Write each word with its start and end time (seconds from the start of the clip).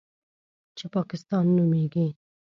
چې 0.77 0.85
پاکستان 0.95 1.45
نومېږي. 1.57 2.07